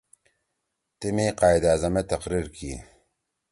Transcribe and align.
تیمی 0.99 1.27
قائداعظم 1.39 1.93
ئے 1.97 2.03
تقریر 2.11 2.47
کی 2.55 2.71